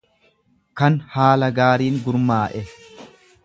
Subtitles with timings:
[0.81, 2.65] kan haala gaariin gurmaa'e.